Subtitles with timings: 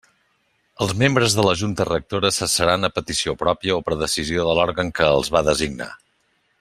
[0.85, 4.91] Els membres de la Junta Rectora cessaran a petició pròpia o per decisió de l'òrgan
[5.01, 5.91] que els va designar.